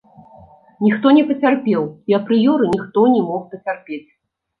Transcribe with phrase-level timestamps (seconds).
[0.85, 4.01] Ніхто не пацярпеў, і апрыёры ніхто не мог пацярпець.